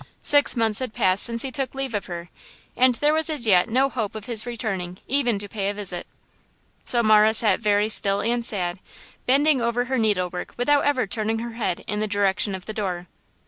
[0.23, 2.29] Six months had passed since he took leave of her,
[2.75, 6.07] and there was as yet no hope of his returning even to pay a visit.
[6.83, 8.79] So Marah sat very still and sad,
[9.27, 13.05] bending over her needlework without ever turning her head in the direction of the door.